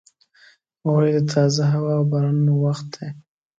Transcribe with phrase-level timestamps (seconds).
[0.89, 3.07] غویی د تازه هوا او بارانونو وخت دی.